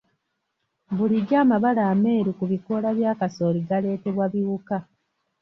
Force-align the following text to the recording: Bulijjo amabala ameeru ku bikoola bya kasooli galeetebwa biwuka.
Bulijjo 0.97 1.35
amabala 1.43 1.81
ameeru 1.93 2.31
ku 2.37 2.45
bikoola 2.51 2.89
bya 2.97 3.11
kasooli 3.19 3.61
galeetebwa 3.69 4.25
biwuka. 4.33 4.77